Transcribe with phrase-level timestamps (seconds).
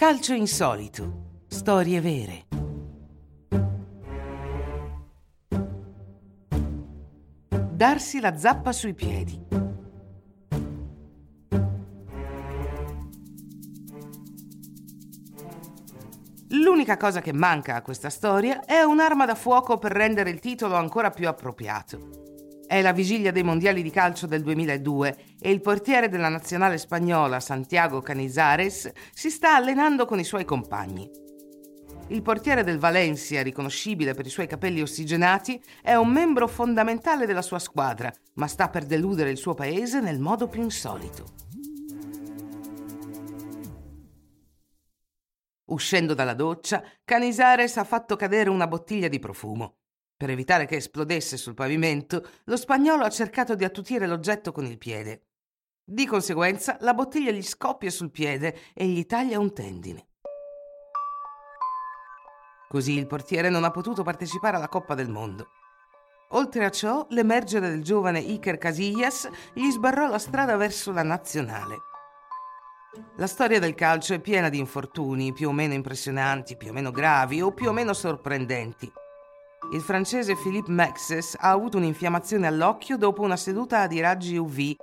[0.00, 1.42] Calcio insolito.
[1.46, 2.46] Storie vere.
[7.70, 9.38] Darsi la zappa sui piedi.
[16.48, 20.76] L'unica cosa che manca a questa storia è un'arma da fuoco per rendere il titolo
[20.76, 22.29] ancora più appropriato.
[22.70, 27.40] È la vigilia dei mondiali di calcio del 2002 e il portiere della nazionale spagnola
[27.40, 31.10] Santiago Canizares si sta allenando con i suoi compagni.
[32.10, 37.42] Il portiere del Valencia, riconoscibile per i suoi capelli ossigenati, è un membro fondamentale della
[37.42, 41.24] sua squadra, ma sta per deludere il suo paese nel modo più insolito.
[45.64, 49.79] Uscendo dalla doccia, Canizares ha fatto cadere una bottiglia di profumo.
[50.20, 54.76] Per evitare che esplodesse sul pavimento, lo spagnolo ha cercato di attutire l'oggetto con il
[54.76, 55.28] piede.
[55.82, 60.08] Di conseguenza, la bottiglia gli scoppia sul piede e gli taglia un tendine.
[62.68, 65.46] Così il portiere non ha potuto partecipare alla Coppa del Mondo.
[66.32, 71.76] Oltre a ciò, l'emergere del giovane Iker Casillas gli sbarrò la strada verso la nazionale.
[73.16, 76.90] La storia del calcio è piena di infortuni, più o meno impressionanti, più o meno
[76.90, 78.92] gravi o più o meno sorprendenti.
[79.72, 84.74] Il francese Philippe Maxes ha avuto un'infiammazione all'occhio dopo una seduta di raggi UV.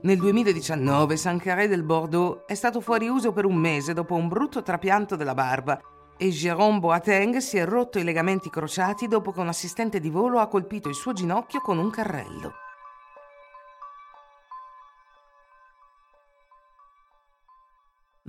[0.00, 4.62] Nel 2019 Sancaré del Bordeaux è stato fuori uso per un mese dopo un brutto
[4.62, 5.78] trapianto della barba
[6.16, 10.38] e Jérôme Boateng si è rotto i legamenti crociati dopo che un assistente di volo
[10.38, 12.52] ha colpito il suo ginocchio con un carrello.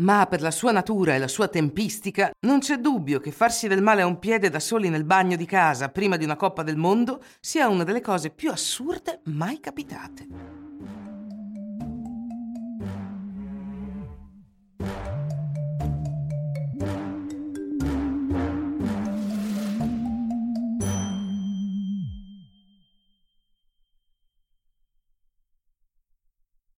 [0.01, 3.83] Ma per la sua natura e la sua tempistica non c'è dubbio che farsi del
[3.83, 6.77] male a un piede da soli nel bagno di casa prima di una Coppa del
[6.77, 10.60] Mondo sia una delle cose più assurde mai capitate.